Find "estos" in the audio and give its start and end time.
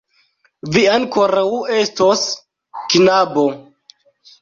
1.83-2.25